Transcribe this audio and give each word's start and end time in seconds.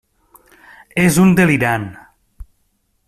És 1.03 1.19
un 1.25 1.35
delirant. 1.41 1.87